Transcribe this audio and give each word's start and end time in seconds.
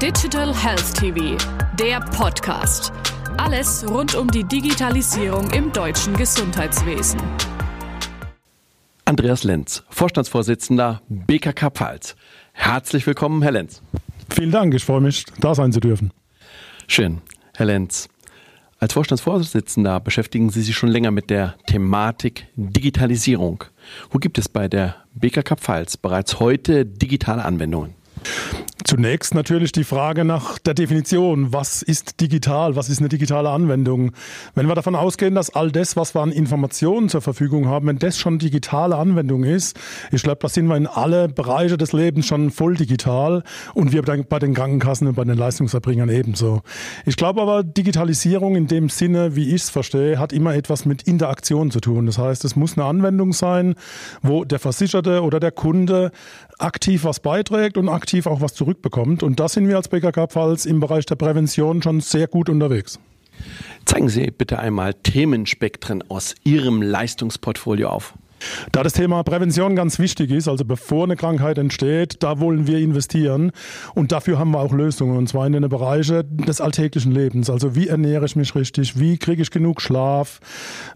Digital 0.00 0.54
Health 0.56 0.94
TV, 0.94 1.36
der 1.78 2.00
Podcast. 2.00 2.90
Alles 3.36 3.84
rund 3.86 4.14
um 4.14 4.30
die 4.30 4.44
Digitalisierung 4.44 5.50
im 5.50 5.70
deutschen 5.74 6.16
Gesundheitswesen. 6.16 7.20
Andreas 9.04 9.44
Lenz, 9.44 9.84
Vorstandsvorsitzender 9.90 11.02
BKK 11.10 11.68
Pfalz. 11.68 12.16
Herzlich 12.54 13.06
willkommen, 13.06 13.42
Herr 13.42 13.52
Lenz. 13.52 13.82
Vielen 14.30 14.50
Dank, 14.50 14.72
ich 14.72 14.86
freue 14.86 15.02
mich, 15.02 15.26
da 15.38 15.54
sein 15.54 15.70
zu 15.70 15.80
dürfen. 15.80 16.12
Schön, 16.86 17.20
Herr 17.54 17.66
Lenz. 17.66 18.08
Als 18.78 18.94
Vorstandsvorsitzender 18.94 20.00
beschäftigen 20.00 20.48
Sie 20.48 20.62
sich 20.62 20.76
schon 20.76 20.88
länger 20.88 21.10
mit 21.10 21.28
der 21.28 21.56
Thematik 21.66 22.46
Digitalisierung. 22.56 23.64
Wo 24.08 24.18
gibt 24.18 24.38
es 24.38 24.48
bei 24.48 24.66
der 24.66 24.96
BKK 25.12 25.56
Pfalz 25.56 25.98
bereits 25.98 26.40
heute 26.40 26.86
digitale 26.86 27.44
Anwendungen? 27.44 28.00
Zunächst 28.84 29.34
natürlich 29.34 29.72
die 29.72 29.84
Frage 29.84 30.24
nach 30.24 30.58
der 30.58 30.72
Definition. 30.72 31.52
Was 31.52 31.82
ist 31.82 32.20
digital? 32.20 32.76
Was 32.76 32.88
ist 32.88 33.00
eine 33.00 33.10
digitale 33.10 33.50
Anwendung? 33.50 34.12
Wenn 34.54 34.68
wir 34.68 34.74
davon 34.74 34.94
ausgehen, 34.94 35.34
dass 35.34 35.50
all 35.50 35.70
das, 35.70 35.96
was 35.96 36.14
wir 36.14 36.22
an 36.22 36.32
Informationen 36.32 37.10
zur 37.10 37.20
Verfügung 37.20 37.66
haben, 37.66 37.86
wenn 37.86 37.98
das 37.98 38.18
schon 38.18 38.38
digitale 38.38 38.96
Anwendung 38.96 39.44
ist, 39.44 39.78
ich 40.12 40.22
glaube, 40.22 40.38
da 40.40 40.48
sind 40.48 40.66
wir 40.66 40.76
in 40.76 40.86
alle 40.86 41.28
Bereiche 41.28 41.76
des 41.76 41.92
Lebens 41.92 42.26
schon 42.26 42.50
voll 42.50 42.74
digital 42.74 43.42
und 43.74 43.92
wir 43.92 44.02
bei 44.02 44.38
den 44.38 44.54
Krankenkassen 44.54 45.08
und 45.08 45.14
bei 45.14 45.24
den 45.24 45.36
Leistungserbringern 45.36 46.08
ebenso. 46.08 46.62
Ich 47.04 47.16
glaube 47.16 47.42
aber, 47.42 47.62
Digitalisierung 47.62 48.56
in 48.56 48.66
dem 48.66 48.88
Sinne, 48.88 49.36
wie 49.36 49.48
ich 49.48 49.62
es 49.62 49.70
verstehe, 49.70 50.18
hat 50.18 50.32
immer 50.32 50.54
etwas 50.54 50.86
mit 50.86 51.02
Interaktion 51.02 51.70
zu 51.70 51.80
tun. 51.80 52.06
Das 52.06 52.16
heißt, 52.16 52.44
es 52.46 52.56
muss 52.56 52.78
eine 52.78 52.86
Anwendung 52.86 53.34
sein, 53.34 53.74
wo 54.22 54.44
der 54.44 54.58
Versicherte 54.58 55.22
oder 55.22 55.38
der 55.38 55.52
Kunde 55.52 56.12
aktiv 56.58 57.04
was 57.04 57.20
beiträgt 57.20 57.76
und 57.76 57.88
aktiv 57.88 58.26
auch 58.26 58.40
was 58.40 58.54
zurückbekommt. 58.70 59.22
Und 59.22 59.40
da 59.40 59.48
sind 59.48 59.68
wir 59.68 59.76
als 59.76 59.88
BKK 59.88 60.28
Pfalz 60.28 60.64
im 60.64 60.80
Bereich 60.80 61.04
der 61.06 61.16
Prävention 61.16 61.82
schon 61.82 62.00
sehr 62.00 62.28
gut 62.28 62.48
unterwegs. 62.48 62.98
Zeigen 63.84 64.08
Sie 64.08 64.30
bitte 64.30 64.58
einmal 64.58 64.94
Themenspektren 64.94 66.04
aus 66.08 66.34
Ihrem 66.44 66.82
Leistungsportfolio 66.82 67.88
auf. 67.88 68.14
Da 68.72 68.82
das 68.82 68.92
Thema 68.92 69.22
Prävention 69.22 69.76
ganz 69.76 69.98
wichtig 69.98 70.30
ist, 70.30 70.48
also 70.48 70.64
bevor 70.64 71.04
eine 71.04 71.16
Krankheit 71.16 71.58
entsteht, 71.58 72.22
da 72.22 72.40
wollen 72.40 72.66
wir 72.66 72.78
investieren 72.78 73.52
und 73.94 74.12
dafür 74.12 74.38
haben 74.38 74.52
wir 74.52 74.60
auch 74.60 74.72
Lösungen 74.72 75.16
und 75.16 75.28
zwar 75.28 75.46
in 75.46 75.52
den 75.52 75.68
Bereichen 75.68 76.36
des 76.38 76.60
alltäglichen 76.60 77.12
Lebens. 77.12 77.50
Also 77.50 77.74
wie 77.74 77.88
ernähre 77.88 78.24
ich 78.24 78.36
mich 78.36 78.54
richtig, 78.54 78.98
wie 78.98 79.18
kriege 79.18 79.42
ich 79.42 79.50
genug 79.50 79.80
Schlaf. 79.80 80.40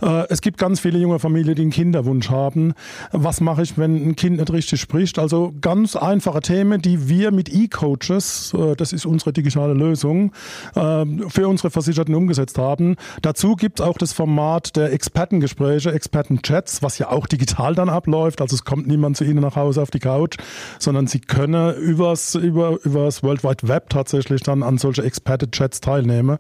Äh, 0.02 0.24
es 0.28 0.40
gibt 0.40 0.58
ganz 0.58 0.80
viele 0.80 0.98
junge 0.98 1.18
Familien, 1.18 1.54
die 1.54 1.62
einen 1.62 1.70
Kinderwunsch 1.70 2.30
haben. 2.30 2.74
Was 3.12 3.40
mache 3.40 3.62
ich, 3.62 3.78
wenn 3.78 4.08
ein 4.08 4.16
Kind 4.16 4.38
nicht 4.38 4.52
richtig 4.52 4.80
spricht? 4.80 5.18
Also 5.18 5.52
ganz 5.60 5.96
einfache 5.96 6.40
Themen, 6.40 6.80
die 6.82 7.08
wir 7.08 7.30
mit 7.30 7.52
E-Coaches, 7.52 8.54
äh, 8.54 8.76
das 8.76 8.92
ist 8.92 9.06
unsere 9.06 9.32
digitale 9.32 9.74
Lösung, 9.74 10.32
äh, 10.74 11.04
für 11.28 11.48
unsere 11.48 11.70
Versicherten 11.70 12.14
umgesetzt 12.14 12.58
haben. 12.58 12.96
Dazu 13.22 13.56
gibt 13.56 13.80
es 13.80 13.86
auch 13.86 13.98
das 13.98 14.12
Format 14.12 14.76
der 14.76 14.92
Expertengespräche, 14.92 15.92
Expertenchats, 15.92 16.82
was 16.82 16.98
ja 16.98 17.10
auch 17.10 17.26
digital 17.34 17.74
dann 17.74 17.88
abläuft. 17.88 18.40
Also 18.40 18.54
es 18.54 18.64
kommt 18.64 18.86
niemand 18.86 19.16
zu 19.16 19.24
Ihnen 19.24 19.40
nach 19.40 19.56
Hause 19.56 19.82
auf 19.82 19.90
die 19.90 19.98
Couch, 19.98 20.36
sondern 20.78 21.06
Sie 21.06 21.20
können 21.20 21.74
übers, 21.76 22.34
über, 22.34 22.78
übers 22.84 23.22
World 23.22 23.44
Wide 23.44 23.68
Web 23.68 23.90
tatsächlich 23.90 24.42
dann 24.42 24.62
an 24.62 24.78
solche 24.78 25.02
Experte-Chats 25.02 25.80
teilnehmen. 25.80 26.38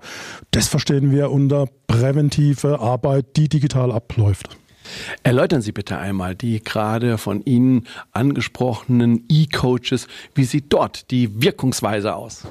Das 0.50 0.68
verstehen 0.68 1.10
wir 1.10 1.30
unter 1.30 1.66
präventive 1.86 2.80
Arbeit, 2.80 3.36
die 3.36 3.48
digital 3.48 3.92
abläuft. 3.92 4.56
Erläutern 5.22 5.62
Sie 5.62 5.72
bitte 5.72 5.98
einmal 5.98 6.34
die 6.34 6.62
gerade 6.62 7.18
von 7.18 7.42
Ihnen 7.44 7.86
angesprochenen 8.12 9.24
E-Coaches. 9.28 10.06
Wie 10.34 10.44
sieht 10.44 10.66
dort 10.72 11.10
die 11.10 11.42
Wirkungsweise 11.42 12.14
aus? 12.14 12.46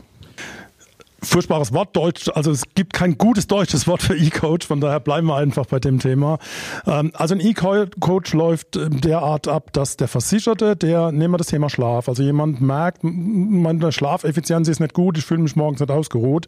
Furchtbares 1.23 1.73
Wort 1.73 1.95
Deutsch. 1.95 2.29
Also 2.33 2.51
es 2.51 2.63
gibt 2.75 2.93
kein 2.93 3.17
gutes 3.17 3.47
deutsches 3.47 3.87
Wort 3.87 4.01
für 4.01 4.15
E-Coach, 4.15 4.67
von 4.67 4.79
daher 4.79 4.99
bleiben 4.99 5.27
wir 5.27 5.35
einfach 5.35 5.65
bei 5.65 5.79
dem 5.79 5.99
Thema. 5.99 6.39
Ähm, 6.85 7.11
also 7.15 7.35
ein 7.35 7.41
E-Coach 7.41 8.33
läuft 8.33 8.67
derart 8.75 9.47
ab, 9.47 9.73
dass 9.73 9.97
der 9.97 10.07
Versicherte, 10.07 10.75
der, 10.75 11.11
nehmen 11.11 11.33
wir 11.33 11.37
das 11.37 11.47
Thema 11.47 11.69
Schlaf, 11.69 12.09
also 12.09 12.23
jemand 12.23 12.61
merkt, 12.61 13.03
meine 13.03 13.91
Schlafeffizienz 13.91 14.67
ist 14.67 14.79
nicht 14.79 14.93
gut, 14.93 15.17
ich 15.17 15.25
fühle 15.25 15.41
mich 15.41 15.55
morgens 15.55 15.79
nicht 15.79 15.91
ausgeruht, 15.91 16.47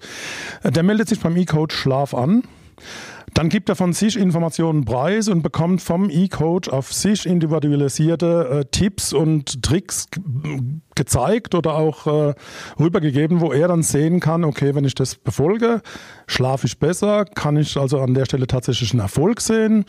äh, 0.63 0.71
der 0.71 0.83
meldet 0.83 1.09
sich 1.09 1.19
beim 1.19 1.35
E-Coach 1.37 1.75
Schlaf 1.75 2.13
an. 2.13 2.43
Dann 3.35 3.49
gibt 3.49 3.67
er 3.67 3.75
von 3.75 3.91
sich 3.91 4.17
Informationen 4.17 4.85
preis 4.85 5.27
und 5.27 5.41
bekommt 5.41 5.81
vom 5.81 6.09
E-Coach 6.09 6.69
auf 6.69 6.93
sich 6.93 7.25
individualisierte 7.25 8.61
äh, 8.61 8.65
Tipps 8.71 9.11
und 9.11 9.61
Tricks 9.61 10.07
gezeigt 10.95 11.53
oder 11.53 11.73
auch 11.75 12.07
äh, 12.07 12.33
rübergegeben, 12.79 13.41
wo 13.41 13.51
er 13.51 13.67
dann 13.67 13.83
sehen 13.83 14.21
kann, 14.21 14.45
okay, 14.45 14.73
wenn 14.73 14.85
ich 14.85 14.95
das 14.95 15.15
befolge, 15.15 15.81
schlafe 16.27 16.65
ich 16.65 16.79
besser, 16.79 17.25
kann 17.25 17.57
ich 17.57 17.75
also 17.75 17.99
an 17.99 18.13
der 18.13 18.23
Stelle 18.23 18.47
tatsächlich 18.47 18.93
einen 18.93 19.01
Erfolg 19.01 19.41
sehen. 19.41 19.83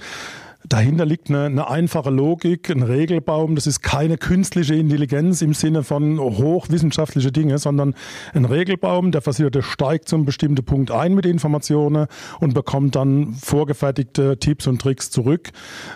Dahinter 0.68 1.06
liegt 1.06 1.28
eine, 1.28 1.44
eine, 1.44 1.68
einfache 1.68 2.10
Logik, 2.10 2.70
ein 2.70 2.82
Regelbaum. 2.82 3.54
Das 3.54 3.66
ist 3.66 3.82
keine 3.82 4.18
künstliche 4.18 4.74
Intelligenz 4.74 5.40
im 5.42 5.54
Sinne 5.54 5.84
von 5.84 6.18
hochwissenschaftliche 6.18 7.30
Dinge, 7.30 7.58
sondern 7.58 7.94
ein 8.34 8.44
Regelbaum. 8.44 9.12
Der 9.12 9.22
Versicherte 9.22 9.62
steigt 9.62 10.08
zum 10.08 10.24
bestimmten 10.24 10.64
Punkt 10.64 10.90
ein 10.90 11.14
mit 11.14 11.24
Informationen 11.24 12.06
und 12.40 12.54
bekommt 12.54 12.96
dann 12.96 13.34
vorgefertigte 13.34 14.38
Tipps 14.38 14.66
und 14.66 14.80
Tricks 14.80 15.10
zurück. 15.10 15.50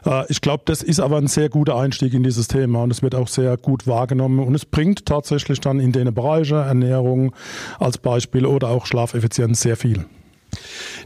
Äh, 0.07 0.25
ich 0.29 0.41
glaube, 0.41 0.63
das 0.67 0.83
ist 0.83 1.01
aber 1.01 1.17
ein 1.17 1.27
sehr 1.27 1.49
guter 1.49 1.77
Einstieg 1.77 2.15
in 2.15 2.23
dieses 2.23 2.47
Thema 2.47 2.83
und 2.83 2.91
es 2.91 3.03
wird 3.03 3.15
auch 3.15 3.29
sehr 3.29 3.57
gut 3.57 3.87
wahrgenommen 3.87 4.39
und 4.39 4.55
es 4.55 4.65
bringt 4.65 5.07
tatsächlich 5.07 5.61
dann 5.61 5.81
in 5.81 5.93
den 5.93 6.13
Bereiche 6.15 6.57
Ernährung 6.57 7.33
als 7.79 7.99
Beispiel 7.99 8.47
oder 8.47 8.69
auch 8.69 8.87
Schlafeffizienz 8.87 9.61
sehr 9.63 9.77
viel. 9.77 10.05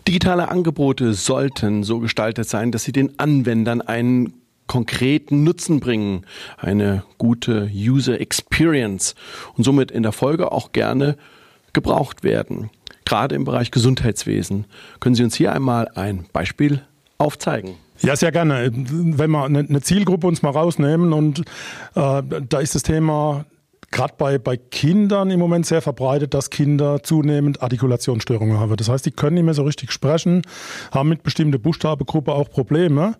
Digitale 0.06 0.48
Angebote 0.48 1.14
sollten 1.14 1.82
so 1.84 2.00
gestaltet 2.00 2.48
sein, 2.48 2.72
dass 2.72 2.84
sie 2.84 2.92
den 2.92 3.18
Anwendern 3.18 3.80
einen 3.80 4.34
konkreten 4.66 5.44
Nutzen 5.44 5.80
bringen, 5.80 6.24
eine 6.56 7.04
gute 7.18 7.70
User 7.74 8.20
Experience 8.20 9.14
und 9.56 9.64
somit 9.64 9.90
in 9.90 10.02
der 10.02 10.12
Folge 10.12 10.52
auch 10.52 10.72
gerne 10.72 11.16
gebraucht 11.72 12.24
werden. 12.24 12.70
Gerade 13.04 13.34
im 13.34 13.44
Bereich 13.44 13.70
Gesundheitswesen. 13.70 14.64
Können 15.00 15.14
Sie 15.14 15.24
uns 15.24 15.34
hier 15.34 15.52
einmal 15.52 15.88
ein 15.94 16.24
Beispiel 16.32 16.82
aufzeigen? 17.18 17.74
Ja, 18.00 18.16
sehr 18.16 18.32
gerne. 18.32 18.70
Wenn 18.72 19.30
wir 19.30 19.44
eine 19.44 19.82
Zielgruppe 19.82 20.26
uns 20.26 20.42
mal 20.42 20.50
rausnehmen 20.50 21.12
und 21.12 21.40
äh, 21.94 22.22
da 22.48 22.58
ist 22.58 22.74
das 22.74 22.82
Thema 22.82 23.44
gerade 23.94 24.14
bei, 24.18 24.38
bei 24.38 24.56
Kindern 24.56 25.30
im 25.30 25.38
Moment 25.38 25.66
sehr 25.66 25.80
verbreitet, 25.80 26.34
dass 26.34 26.50
Kinder 26.50 27.02
zunehmend 27.02 27.62
Artikulationsstörungen 27.62 28.58
haben. 28.58 28.76
Das 28.76 28.88
heißt, 28.88 29.06
die 29.06 29.12
können 29.12 29.34
nicht 29.34 29.44
mehr 29.44 29.54
so 29.54 29.62
richtig 29.62 29.92
sprechen, 29.92 30.42
haben 30.90 31.08
mit 31.08 31.22
bestimmter 31.22 31.58
Buchstabengruppe 31.58 32.32
auch 32.32 32.50
Probleme. 32.50 33.14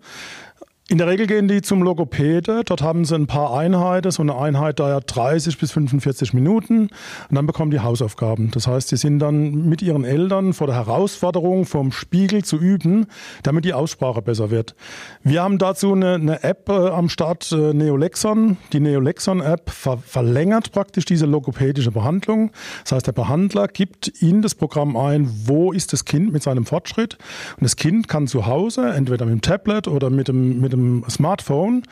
In 0.87 0.99
der 0.99 1.07
Regel 1.07 1.25
gehen 1.25 1.47
die 1.47 1.63
zum 1.63 1.81
Logopäde. 1.81 2.61
Dort 2.63 2.83
haben 2.83 3.05
sie 3.05 3.15
ein 3.15 3.25
paar 3.25 3.57
Einheiten. 3.57 4.11
So 4.11 4.21
eine 4.21 4.37
Einheit 4.37 4.79
dauert 4.79 5.15
30 5.15 5.57
bis 5.57 5.71
45 5.71 6.31
Minuten. 6.35 6.89
Und 7.27 7.35
dann 7.35 7.47
bekommen 7.47 7.71
die 7.71 7.79
Hausaufgaben. 7.79 8.51
Das 8.51 8.67
heißt, 8.67 8.89
sie 8.89 8.97
sind 8.97 9.17
dann 9.17 9.67
mit 9.67 9.81
ihren 9.81 10.05
Eltern 10.05 10.53
vor 10.53 10.67
der 10.67 10.75
Herausforderung, 10.75 11.65
vom 11.65 11.91
Spiegel 11.91 12.45
zu 12.45 12.59
üben, 12.59 13.07
damit 13.41 13.65
die 13.65 13.73
Aussprache 13.73 14.21
besser 14.21 14.51
wird. 14.51 14.75
Wir 15.23 15.41
haben 15.41 15.57
dazu 15.57 15.91
eine, 15.91 16.13
eine 16.13 16.43
App 16.43 16.69
äh, 16.69 16.73
am 16.73 17.09
Start, 17.09 17.51
äh, 17.51 17.73
Neolexon. 17.73 18.57
Die 18.71 18.79
Neolexon-App 18.79 19.71
ver 19.71 19.97
verlängert 19.97 20.71
praktisch 20.71 21.05
diese 21.05 21.25
logopädische 21.25 21.89
Behandlung. 21.89 22.51
Das 22.83 22.91
heißt, 22.91 23.07
der 23.07 23.13
Behandler 23.13 23.67
gibt 23.69 24.07
in 24.07 24.43
das 24.43 24.53
Programm 24.53 24.95
ein, 24.97 25.27
wo 25.45 25.71
ist 25.71 25.93
das 25.93 26.05
Kind 26.05 26.31
mit 26.31 26.43
seinem 26.43 26.67
Fortschritt. 26.67 27.17
Und 27.57 27.63
das 27.63 27.75
Kind 27.75 28.07
kann 28.07 28.27
zu 28.27 28.45
Hause, 28.45 28.91
entweder 28.91 29.25
mit 29.25 29.33
dem 29.33 29.41
Tablet 29.41 29.87
oder 29.87 30.11
mit 30.11 30.27
dem, 30.27 30.61
mit 30.61 30.74
dem 30.75 31.03
Smartphone 31.09 31.83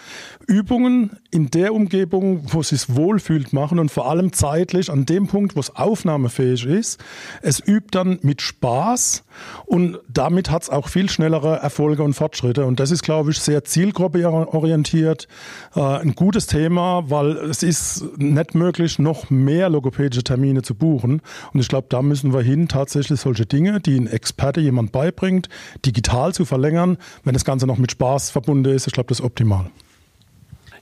Übungen 0.48 1.12
in 1.32 1.50
der 1.50 1.74
Umgebung, 1.74 2.42
wo 2.52 2.62
es 2.62 2.70
sich 2.70 2.96
wohlfühlt, 2.96 3.54
machen 3.54 3.80
und 3.80 3.90
vor 3.90 4.10
allem 4.10 4.34
zeitlich 4.34 4.92
an 4.92 5.06
dem 5.06 5.28
Punkt, 5.28 5.56
wo 5.56 5.60
es 5.60 5.76
aufnahmefähig 5.76 6.66
ist. 6.66 7.04
Es 7.42 7.60
übt 7.66 7.88
dann 7.92 8.20
mit 8.22 8.42
Spaß 8.42 9.24
und 9.66 10.00
damit 10.08 10.52
hat 10.52 10.64
es 10.64 10.70
auch 10.70 10.90
viel 10.90 11.10
schnellere 11.10 11.58
Erfolge 11.58 12.04
und 12.04 12.14
Fortschritte. 12.14 12.66
Und 12.66 12.80
das 12.80 12.92
ist, 12.92 13.04
glaube 13.04 13.32
ich, 13.32 13.40
sehr 13.40 13.64
zielgruppeorientiert. 13.64 15.28
Äh, 15.76 15.82
ein 15.82 16.16
gutes 16.16 16.48
Thema, 16.48 17.10
weil 17.10 17.38
es 17.38 17.64
ist 17.64 18.06
nicht 18.18 18.56
möglich, 18.56 19.00
noch 19.00 19.30
mehr 19.30 19.70
logopädische 19.70 20.24
Termine 20.24 20.62
zu 20.62 20.76
buchen. 20.76 21.22
Und 21.54 21.60
ich 21.60 21.68
glaube, 21.68 21.88
da 21.90 22.02
müssen 22.02 22.34
wir 22.34 22.42
hin, 22.42 22.68
tatsächlich 22.68 23.20
solche 23.20 23.46
Dinge, 23.46 23.80
die 23.80 24.00
ein 24.00 24.08
Experte 24.08 24.62
jemand 24.62 24.92
beibringt, 24.92 25.50
digital 25.86 26.34
zu 26.34 26.46
verlängern, 26.46 26.98
wenn 27.24 27.34
das 27.34 27.46
Ganze 27.46 27.68
noch 27.68 27.78
mit 27.78 27.92
Spaß 27.92 28.30
verbunden 28.30 28.73
ist. 28.74 28.88
Ich 28.88 28.94
glaube, 28.94 29.10
das 29.10 29.22
optimal. 29.22 29.70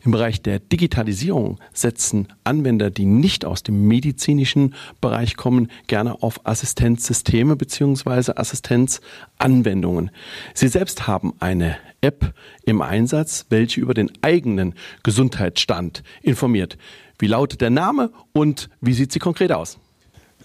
Im 0.04 0.12
Bereich 0.12 0.42
der 0.42 0.58
Digitalisierung 0.58 1.60
setzen 1.74 2.28
Anwender, 2.44 2.90
die 2.90 3.06
nicht 3.06 3.46
aus 3.46 3.62
dem 3.62 3.88
medizinischen 3.88 4.74
Bereich 5.00 5.38
kommen, 5.38 5.70
gerne 5.86 6.24
auf 6.24 6.46
Assistenzsysteme 6.48 7.56
bzw. 7.56 8.34
Assistenzanwendungen. 8.36 10.10
Sie 10.56 10.70
selbst 10.70 11.06
haben 11.06 11.34
eine 11.40 11.78
App 12.02 12.34
im 12.66 12.82
Einsatz, 12.82 13.46
welche 13.50 13.80
über 13.80 13.94
den 13.94 14.12
eigenen 14.24 14.74
Gesundheitsstand 15.04 16.02
informiert. 16.24 16.80
Wie 17.20 17.28
lautet 17.28 17.62
der 17.62 17.70
Name 17.70 18.12
und 18.34 18.70
wie 18.82 18.94
sieht 18.94 19.12
sie 19.12 19.20
konkret 19.20 19.52
aus? 19.52 19.78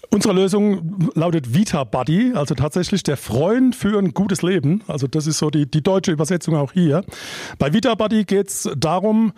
Unsere 0.09 0.33
Lösung 0.33 1.09
lautet 1.15 1.53
Vita 1.53 1.83
Buddy, 1.83 2.31
also 2.33 2.55
tatsächlich 2.55 3.03
der 3.03 3.17
Freund 3.17 3.75
für 3.75 3.99
ein 3.99 4.13
gutes 4.13 4.41
Leben. 4.41 4.81
Also 4.87 5.07
das 5.07 5.27
ist 5.27 5.37
so 5.37 5.49
die, 5.49 5.69
die 5.69 5.83
deutsche 5.83 6.11
Übersetzung 6.11 6.55
auch 6.55 6.71
hier. 6.71 7.03
Bei 7.59 7.73
Vita 7.73 7.93
Buddy 7.95 8.23
geht 8.23 8.47
es 8.47 8.69
darum, 8.77 9.33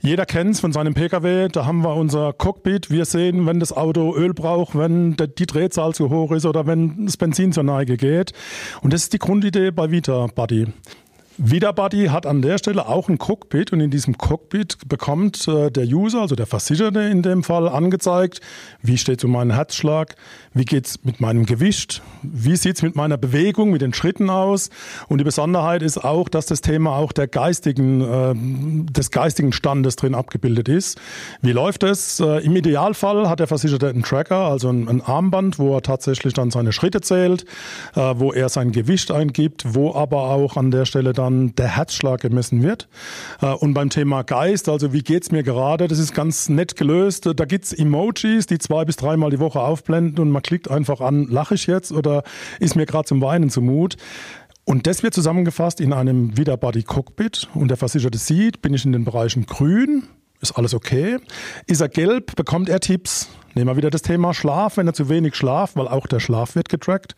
jeder 0.00 0.26
kennt 0.26 0.54
es 0.54 0.60
von 0.60 0.72
seinem 0.72 0.94
Pkw, 0.94 1.48
da 1.48 1.64
haben 1.64 1.82
wir 1.84 1.94
unser 1.94 2.32
Cockpit. 2.32 2.90
Wir 2.90 3.04
sehen, 3.04 3.46
wenn 3.46 3.60
das 3.60 3.72
Auto 3.72 4.16
Öl 4.16 4.34
braucht, 4.34 4.76
wenn 4.76 5.16
die 5.16 5.46
Drehzahl 5.46 5.94
zu 5.94 6.10
hoch 6.10 6.32
ist 6.32 6.44
oder 6.44 6.66
wenn 6.66 7.06
das 7.06 7.16
Benzin 7.16 7.52
zur 7.52 7.62
Neige 7.62 7.96
geht. 7.96 8.32
Und 8.80 8.92
das 8.92 9.04
ist 9.04 9.12
die 9.12 9.20
Grundidee 9.20 9.70
bei 9.70 9.92
Vita 9.92 10.26
Buddy. 10.26 10.66
VidaBuddy 11.38 12.06
hat 12.06 12.26
an 12.26 12.42
der 12.42 12.58
Stelle 12.58 12.86
auch 12.86 13.08
ein 13.08 13.18
Cockpit 13.18 13.72
und 13.72 13.80
in 13.80 13.90
diesem 13.90 14.18
Cockpit 14.18 14.76
bekommt 14.88 15.48
äh, 15.48 15.70
der 15.70 15.84
User, 15.84 16.20
also 16.20 16.34
der 16.34 16.46
Versicherte 16.46 17.00
in 17.00 17.22
dem 17.22 17.42
Fall, 17.42 17.68
angezeigt, 17.68 18.40
wie 18.82 18.98
steht 18.98 19.18
es 19.18 19.24
um 19.24 19.32
meinen 19.32 19.52
Herzschlag, 19.52 20.16
wie 20.52 20.64
geht 20.64 20.86
es 20.86 21.04
mit 21.04 21.20
meinem 21.20 21.46
Gewicht, 21.46 22.02
wie 22.22 22.56
sieht 22.56 22.76
es 22.76 22.82
mit 22.82 22.96
meiner 22.96 23.16
Bewegung, 23.16 23.70
mit 23.70 23.80
den 23.80 23.94
Schritten 23.94 24.28
aus. 24.28 24.68
Und 25.08 25.18
die 25.18 25.24
Besonderheit 25.24 25.82
ist 25.82 25.98
auch, 26.04 26.28
dass 26.28 26.46
das 26.46 26.60
Thema 26.60 26.96
auch 26.96 27.12
der 27.12 27.28
geistigen, 27.28 28.00
äh, 28.02 28.92
des 28.92 29.10
geistigen 29.10 29.52
Standes 29.52 29.96
drin 29.96 30.14
abgebildet 30.14 30.68
ist. 30.68 31.00
Wie 31.40 31.52
läuft 31.52 31.82
es? 31.82 32.20
Äh, 32.20 32.44
Im 32.44 32.54
Idealfall 32.56 33.28
hat 33.28 33.40
der 33.40 33.46
Versicherte 33.46 33.88
einen 33.88 34.02
Tracker, 34.02 34.36
also 34.36 34.68
ein, 34.68 35.00
Armband, 35.02 35.58
wo 35.58 35.74
er 35.74 35.82
tatsächlich 35.82 36.34
dann 36.34 36.50
seine 36.50 36.72
Schritte 36.72 37.00
zählt, 37.00 37.44
äh, 37.94 38.14
wo 38.16 38.32
er 38.32 38.48
sein 38.48 38.72
Gewicht 38.72 39.10
eingibt, 39.10 39.74
wo 39.74 39.94
aber 39.94 40.24
auch 40.24 40.56
an 40.56 40.70
der 40.70 40.84
Stelle 40.84 41.12
dann 41.12 41.21
dann 41.22 41.54
der 41.56 41.68
Herzschlag 41.68 42.20
gemessen 42.20 42.62
wird. 42.62 42.88
Äh, 43.40 43.52
und 43.52 43.74
beim 43.74 43.90
Thema 43.90 44.22
Geist, 44.22 44.68
also 44.68 44.92
wie 44.92 45.02
geht's 45.02 45.30
mir 45.30 45.42
gerade, 45.42 45.88
das 45.88 45.98
ist 45.98 46.14
ganz 46.14 46.48
nett 46.48 46.76
gelöst. 46.76 47.28
Da 47.34 47.44
gibt's 47.44 47.72
Emojis, 47.72 48.46
die 48.46 48.58
zwei 48.58 48.84
bis 48.84 48.96
dreimal 48.96 49.30
die 49.30 49.38
Woche 49.38 49.60
aufblenden 49.60 50.18
und 50.18 50.30
man 50.30 50.42
klickt 50.42 50.70
einfach 50.70 51.00
an, 51.00 51.26
lache 51.28 51.54
ich 51.54 51.66
jetzt 51.66 51.92
oder 51.92 52.22
ist 52.60 52.76
mir 52.76 52.86
gerade 52.86 53.06
zum 53.06 53.20
Weinen 53.20 53.50
zumut. 53.50 53.96
Und 54.64 54.86
das 54.86 55.02
wird 55.02 55.14
zusammengefasst 55.14 55.80
in 55.80 55.92
einem 55.92 56.36
Wiederbody 56.36 56.82
Cockpit 56.82 57.48
und 57.54 57.68
der 57.68 57.76
Versicherte 57.76 58.18
sieht, 58.18 58.62
bin 58.62 58.74
ich 58.74 58.84
in 58.84 58.92
den 58.92 59.04
Bereichen 59.04 59.46
grün, 59.46 60.04
ist 60.40 60.52
alles 60.52 60.74
okay. 60.74 61.18
Ist 61.66 61.80
er 61.80 61.88
gelb, 61.88 62.36
bekommt 62.36 62.68
er 62.68 62.80
Tipps. 62.80 63.28
Nehmen 63.54 63.68
wir 63.68 63.76
wieder 63.76 63.90
das 63.90 64.02
Thema 64.02 64.32
Schlaf, 64.32 64.76
wenn 64.76 64.86
er 64.86 64.94
zu 64.94 65.08
wenig 65.08 65.34
schlaft, 65.34 65.76
weil 65.76 65.88
auch 65.88 66.06
der 66.06 66.20
Schlaf 66.20 66.54
wird 66.54 66.68
getrackt, 66.68 67.14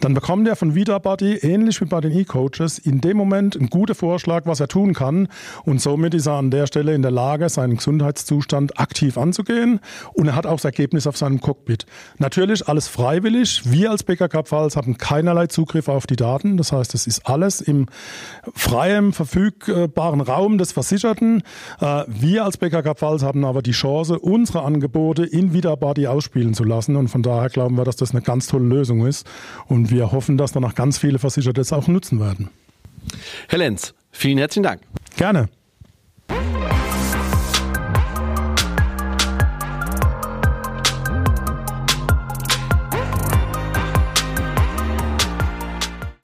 dann 0.00 0.14
bekommt 0.14 0.46
er 0.46 0.56
von 0.56 0.74
VidaBuddy, 0.74 1.38
ähnlich 1.38 1.80
wie 1.80 1.86
bei 1.86 2.00
den 2.00 2.12
E-Coaches, 2.12 2.78
in 2.78 3.00
dem 3.00 3.16
Moment 3.16 3.56
einen 3.56 3.70
guten 3.70 3.94
Vorschlag, 3.94 4.42
was 4.44 4.60
er 4.60 4.68
tun 4.68 4.92
kann 4.92 5.28
und 5.64 5.80
somit 5.80 6.14
ist 6.14 6.26
er 6.26 6.34
an 6.34 6.50
der 6.50 6.66
Stelle 6.66 6.94
in 6.94 7.02
der 7.02 7.10
Lage, 7.10 7.48
seinen 7.48 7.76
Gesundheitszustand 7.76 8.78
aktiv 8.78 9.16
anzugehen 9.16 9.80
und 10.12 10.28
er 10.28 10.36
hat 10.36 10.46
auch 10.46 10.56
das 10.56 10.66
Ergebnis 10.66 11.06
auf 11.06 11.16
seinem 11.16 11.40
Cockpit. 11.40 11.86
Natürlich 12.18 12.68
alles 12.68 12.88
freiwillig. 12.88 13.62
Wir 13.64 13.90
als 13.90 14.02
BKK 14.02 14.42
Pfalz 14.44 14.76
haben 14.76 14.98
keinerlei 14.98 15.46
Zugriff 15.46 15.88
auf 15.88 16.06
die 16.06 16.16
Daten, 16.16 16.56
das 16.56 16.72
heißt, 16.72 16.94
es 16.94 17.06
ist 17.06 17.26
alles 17.26 17.60
im 17.60 17.86
freien, 18.54 19.12
verfügbaren 19.12 20.20
Raum 20.20 20.58
des 20.58 20.72
Versicherten. 20.72 21.42
Äh, 21.80 22.04
wir 22.06 22.44
als 22.44 22.58
BKK 22.58 22.94
Pfalz 22.94 23.22
haben 23.22 23.44
aber 23.44 23.62
die 23.62 23.72
Chance, 23.72 24.18
unsere 24.18 24.62
Angebote 24.62 25.24
in 25.24 25.54
VidaBuddy 25.70 26.02
Body 26.02 26.06
ausspielen 26.06 26.54
zu 26.54 26.64
lassen. 26.64 26.96
Und 26.96 27.08
von 27.08 27.22
daher 27.22 27.48
glauben 27.48 27.76
wir, 27.76 27.84
dass 27.84 27.96
das 27.96 28.12
eine 28.12 28.22
ganz 28.22 28.46
tolle 28.46 28.66
Lösung 28.66 29.06
ist. 29.06 29.26
Und 29.66 29.90
wir 29.90 30.12
hoffen, 30.12 30.36
dass 30.36 30.52
danach 30.52 30.74
ganz 30.74 30.98
viele 30.98 31.18
Versicherte 31.18 31.60
es 31.60 31.72
auch 31.72 31.88
nutzen 31.88 32.20
werden. 32.20 32.50
Herr 33.48 33.58
Lenz, 33.58 33.94
vielen 34.10 34.38
herzlichen 34.38 34.64
Dank. 34.64 34.82
Gerne. 35.16 35.48